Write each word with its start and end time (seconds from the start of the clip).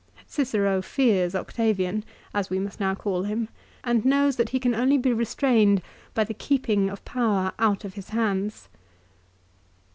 Cicero 0.25 0.81
fears 0.81 1.35
Octavian, 1.35 2.03
as 2.33 2.49
we 2.49 2.57
must 2.57 2.79
now 2.79 2.95
call 2.95 3.21
him, 3.21 3.49
and 3.83 4.03
knows 4.03 4.35
that 4.37 4.49
he 4.49 4.59
can 4.59 4.73
only 4.73 4.97
be 4.97 5.13
restrained 5.13 5.79
by 6.15 6.23
the 6.23 6.33
keeping 6.33 6.89
of 6.89 7.05
power 7.05 7.51
out 7.59 7.85
of 7.85 7.93
his 7.93 8.09
hands. 8.09 8.67